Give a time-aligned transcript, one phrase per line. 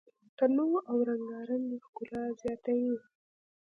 [0.37, 2.95] تنوع او رنګارنګي ښکلا زیاتوي.